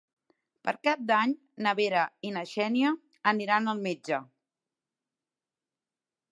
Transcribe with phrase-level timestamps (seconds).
[0.67, 2.95] Per Cap d'Any na Vera i na Xènia
[3.35, 4.23] aniran al metge.